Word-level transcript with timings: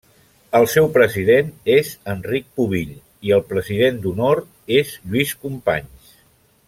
El 0.59 0.63
seu 0.75 0.87
president 0.95 1.51
és 1.73 1.91
Enric 2.13 2.47
Pubill, 2.61 2.95
i 3.29 3.35
el 3.37 3.45
president 3.53 4.01
d'honor 4.07 4.43
és 4.79 4.95
Lluís 5.05 5.37
Companys. 5.45 6.11